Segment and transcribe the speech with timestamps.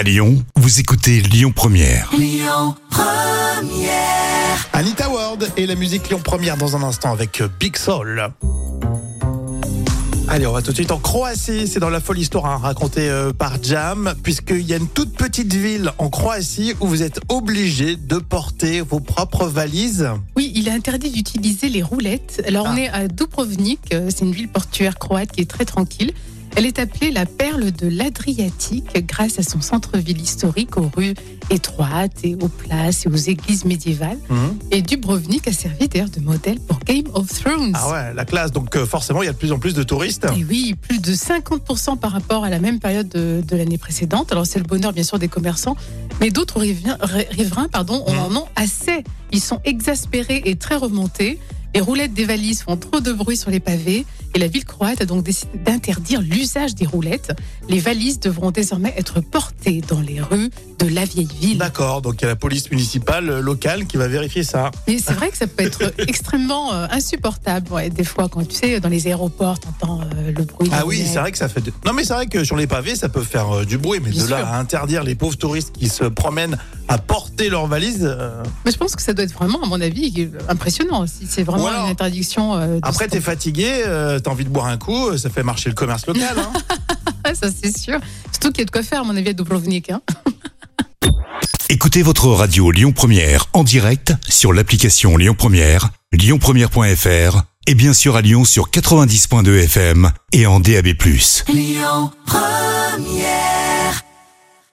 [0.00, 2.10] À Lyon, vous écoutez Lyon Première.
[4.72, 8.30] Anita Ward et la musique Lyon Première dans un instant avec euh, Big Soul.
[10.26, 11.68] Allez, on va tout de suite en Croatie.
[11.68, 15.12] C'est dans la folle histoire hein, racontée euh, par Jam, puisqu'il y a une toute
[15.12, 20.08] petite ville en Croatie où vous êtes obligé de porter vos propres valises.
[20.34, 22.42] Oui, il est interdit d'utiliser les roulettes.
[22.46, 22.72] Alors Ah.
[22.72, 26.14] on est à Dubrovnik, euh, c'est une ville portuaire croate qui est très tranquille.
[26.56, 31.14] Elle est appelée la perle de l'Adriatique grâce à son centre-ville historique aux rues
[31.48, 34.18] étroites et aux places et aux églises médiévales.
[34.28, 34.58] Mhm.
[34.70, 37.72] Et Dubrovnik a servi d'ailleurs de modèle pour Game of Thrones.
[37.74, 38.52] Ah ouais, la classe.
[38.52, 40.26] Donc euh, forcément, il y a de plus en plus de touristes.
[40.36, 44.30] Et oui, plus de 50% par rapport à la même période de, de l'année précédente.
[44.32, 45.76] Alors c'est le bonheur bien sûr des commerçants,
[46.20, 48.18] mais d'autres riverains, ri- riverains pardon, Mhm.
[48.18, 49.04] en ont assez.
[49.32, 51.38] Ils sont exaspérés et très remontés.
[51.74, 55.00] Les roulettes des valises font trop de bruit sur les pavés et la ville croate
[55.00, 57.32] a donc décidé d'interdire l'usage des roulettes.
[57.68, 61.58] Les valises devront désormais être portées dans les rues de la vieille ville.
[61.58, 64.70] D'accord, donc il y a la police municipale euh, locale qui va vérifier ça.
[64.88, 67.70] Mais c'est vrai que ça peut être extrêmement euh, insupportable.
[67.72, 70.68] Ouais, des fois, quand tu sais, dans les aéroports, t'entends euh, le bruit.
[70.72, 71.60] Ah oui, c'est vrai que ça fait.
[71.60, 74.00] de- Non, mais c'est vrai que sur les pavés, ça peut faire euh, du bruit,
[74.02, 76.56] mais Bien de là à interdire les pauvres touristes qui se promènent
[76.90, 78.00] à porter leurs valises.
[78.02, 81.06] euh, Mais je pense que ça doit être vraiment, à mon avis, impressionnant.
[81.06, 82.56] Si c'est vraiment une interdiction.
[82.56, 85.68] euh, Après, t'es fatigué, euh, t'as envie de boire un coup, euh, ça fait marcher
[85.68, 86.36] le commerce local.
[86.36, 86.52] hein.
[87.34, 88.00] Ça c'est sûr.
[88.32, 89.90] Surtout qu'il y a de quoi faire, à mon avis, à Dubrovnik.
[89.90, 90.00] Hein.
[91.68, 98.16] Écoutez votre radio Lyon Première en direct sur l'application Lyon Première, lyonpremière.fr et bien sûr
[98.16, 100.88] à Lyon sur 90.2 FM et en DAB+.